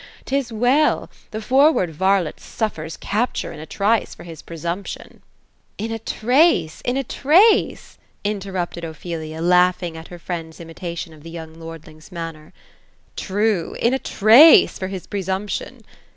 [0.25, 5.21] 'Tis well; the forward varlet suffers capture in a trice, for his presumption."
[5.77, 6.05] THE ROSE OF ELSINORE.
[6.21, 6.97] 249 '^ In' a trace!
[6.97, 7.97] in a trace
[8.33, 12.51] !'"interrupted Ophelia, laughing at her friends's imitation of the young lordling's manner."
[13.15, 15.81] True;^ in a trace, for his presumption.'